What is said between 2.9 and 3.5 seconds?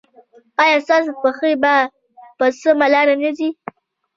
لار نه ځي؟